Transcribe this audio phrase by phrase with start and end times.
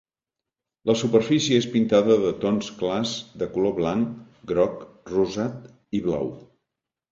[0.89, 3.13] La superfície és pintada de tons clars
[3.43, 4.19] de color blanc,
[4.55, 4.83] groc,
[5.15, 6.37] rosat i blau.